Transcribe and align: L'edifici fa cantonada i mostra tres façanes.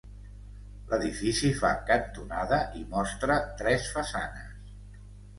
L'edifici 0.91 1.51
fa 1.59 1.69
cantonada 1.89 2.59
i 2.79 2.81
mostra 2.93 3.35
tres 3.61 3.91
façanes. 3.99 4.73